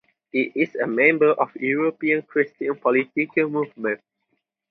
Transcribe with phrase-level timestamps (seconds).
[0.33, 4.01] It is a member of the European Christian Political Movement.